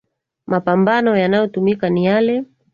[0.47, 2.43] Mapambo yanayotumika ni yale.